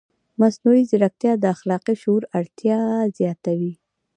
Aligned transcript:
مصنوعي 0.39 0.83
ځیرکتیا 0.89 1.33
د 1.39 1.43
اخلاقي 1.55 1.95
شعور 2.01 2.23
اړتیا 2.39 2.79
زیاتوي. 3.17 3.73